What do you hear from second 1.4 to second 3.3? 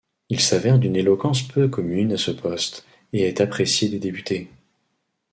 peu commune à ce poste, et